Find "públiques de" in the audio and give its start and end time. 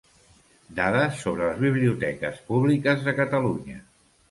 2.49-3.17